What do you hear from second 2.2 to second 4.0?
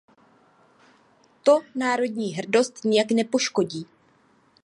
hrdost nijak nepoškodí.